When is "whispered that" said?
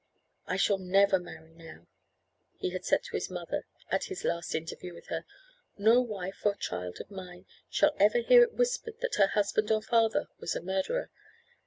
8.55-9.13